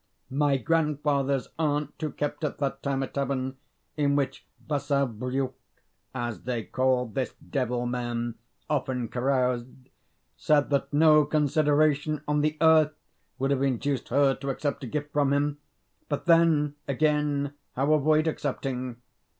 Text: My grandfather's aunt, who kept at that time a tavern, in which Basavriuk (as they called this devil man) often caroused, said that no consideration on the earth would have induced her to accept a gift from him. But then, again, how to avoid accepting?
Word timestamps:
My 0.33 0.57
grandfather's 0.57 1.49
aunt, 1.59 1.93
who 2.01 2.09
kept 2.11 2.43
at 2.43 2.57
that 2.57 2.81
time 2.81 3.03
a 3.03 3.07
tavern, 3.07 3.57
in 3.95 4.15
which 4.15 4.47
Basavriuk 4.67 5.53
(as 6.15 6.41
they 6.41 6.63
called 6.63 7.13
this 7.13 7.35
devil 7.35 7.85
man) 7.85 8.33
often 8.67 9.09
caroused, 9.09 9.67
said 10.35 10.71
that 10.71 10.91
no 10.91 11.23
consideration 11.23 12.23
on 12.27 12.41
the 12.41 12.57
earth 12.61 12.93
would 13.37 13.51
have 13.51 13.61
induced 13.61 14.07
her 14.09 14.33
to 14.33 14.49
accept 14.49 14.83
a 14.83 14.87
gift 14.87 15.13
from 15.13 15.31
him. 15.33 15.59
But 16.09 16.25
then, 16.25 16.73
again, 16.87 17.53
how 17.75 17.85
to 17.85 17.93
avoid 17.93 18.25
accepting? 18.25 18.95